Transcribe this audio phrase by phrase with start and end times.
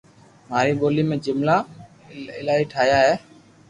[0.49, 1.57] ماري ڀولي ۾ جملا
[2.35, 3.13] ايلايو ٺايا ھي